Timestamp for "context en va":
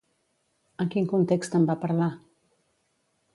1.11-1.77